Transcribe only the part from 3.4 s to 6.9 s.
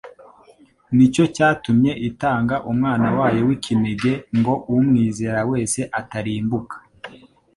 w'ikinege ngo umwizera wese atarimbuka